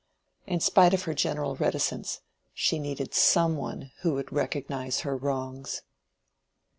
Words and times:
In 0.47 0.59
spite 0.59 0.95
of 0.95 1.03
her 1.03 1.13
general 1.13 1.55
reticence, 1.57 2.21
she 2.55 2.79
needed 2.79 3.13
some 3.13 3.55
one 3.55 3.91
who 4.01 4.15
would 4.15 4.31
recognize 4.33 5.01
her 5.01 5.15
wrongs. 5.15 5.83